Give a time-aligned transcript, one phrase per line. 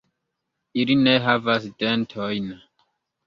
[0.83, 2.49] Ili ne havas dentojn.